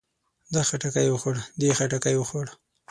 ده 0.53 0.61
خټکی 0.69 1.07
وخوړ. 1.11 1.35
دې 1.59 1.69
خټکی 1.77 2.15
وخوړ. 2.17 2.45